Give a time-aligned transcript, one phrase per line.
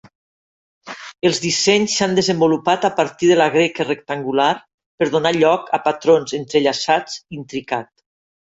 [1.29, 4.49] Els dissenys s'han desenvolupat a partir de la greca rectangular
[5.03, 7.91] per donar lloc a patrons entrellaçats intricat.